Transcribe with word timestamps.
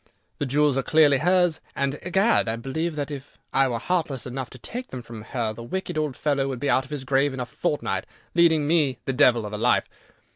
The 0.39 0.47
jewels 0.47 0.79
are 0.79 0.81
clearly 0.81 1.19
hers, 1.19 1.61
and, 1.75 1.99
egad, 2.01 2.49
I 2.49 2.55
believe 2.55 2.95
that 2.95 3.11
if 3.11 3.37
I 3.53 3.67
were 3.67 3.77
heartless 3.77 4.25
enough 4.25 4.49
to 4.49 4.57
take 4.57 4.87
them 4.87 5.03
from 5.03 5.21
her, 5.21 5.53
the 5.53 5.61
wicked 5.61 5.95
old 5.95 6.17
fellow 6.17 6.47
would 6.47 6.59
be 6.59 6.71
out 6.71 6.85
of 6.85 6.89
his 6.89 7.03
grave 7.03 7.35
in 7.35 7.39
a 7.39 7.45
fortnight, 7.45 8.07
leading 8.33 8.65
me 8.67 8.97
the 9.05 9.13
devil 9.13 9.45
of 9.45 9.53
a 9.53 9.59
life. 9.59 9.87